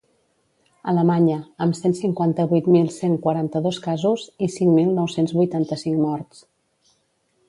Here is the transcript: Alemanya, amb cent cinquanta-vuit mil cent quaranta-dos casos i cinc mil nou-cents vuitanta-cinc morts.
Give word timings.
Alemanya, 0.91 1.35
amb 1.65 1.77
cent 1.79 1.93
cinquanta-vuit 1.99 2.69
mil 2.77 2.89
cent 2.95 3.13
quaranta-dos 3.27 3.79
casos 3.83 4.25
i 4.47 4.53
cinc 4.55 4.75
mil 4.79 4.89
nou-cents 5.01 5.35
vuitanta-cinc 5.41 6.05
morts. 6.07 6.41